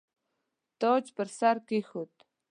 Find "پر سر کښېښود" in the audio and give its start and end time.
1.15-2.13